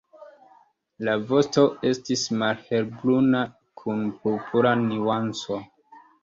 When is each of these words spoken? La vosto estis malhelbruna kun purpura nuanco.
La 1.09 1.13
vosto 1.31 1.65
estis 1.89 2.23
malhelbruna 2.43 3.43
kun 3.83 4.03
purpura 4.25 4.73
nuanco. 4.87 5.61